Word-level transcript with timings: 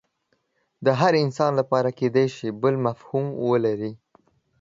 د 0.85 0.87
هر 0.99 1.13
انسان 1.23 1.51
لپاره 1.59 1.89
کیدای 1.99 2.27
شي 2.37 2.47
بیل 2.61 2.77
مفهوم 2.87 3.25
ولري 3.49 3.91